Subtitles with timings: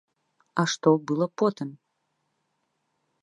[0.61, 1.69] А што было потым?